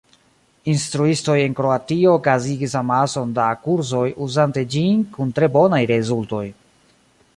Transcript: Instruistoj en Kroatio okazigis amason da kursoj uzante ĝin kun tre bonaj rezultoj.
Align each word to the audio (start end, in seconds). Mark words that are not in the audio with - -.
Instruistoj 0.71 1.35
en 1.41 1.51
Kroatio 1.59 2.15
okazigis 2.19 2.73
amason 2.81 3.35
da 3.41 3.45
kursoj 3.67 4.05
uzante 4.29 4.65
ĝin 4.77 5.07
kun 5.19 5.35
tre 5.41 5.51
bonaj 5.59 5.83
rezultoj. 5.97 6.45